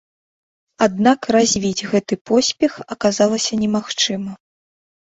Аднак 0.85 1.27
развіць 1.35 1.87
гэты 1.93 2.13
поспех 2.31 2.73
аказалася 2.97 3.63
немагчыма. 3.67 4.33